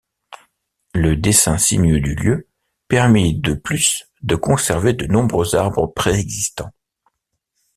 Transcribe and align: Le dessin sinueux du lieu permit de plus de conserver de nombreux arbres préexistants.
Le 0.95 1.15
dessin 1.15 1.59
sinueux 1.59 1.99
du 1.99 2.15
lieu 2.15 2.47
permit 2.87 3.37
de 3.39 3.53
plus 3.53 4.09
de 4.23 4.35
conserver 4.35 4.93
de 4.93 5.05
nombreux 5.05 5.53
arbres 5.53 5.93
préexistants. 5.93 6.73